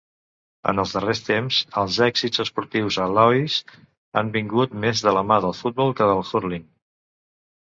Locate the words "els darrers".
0.83-1.19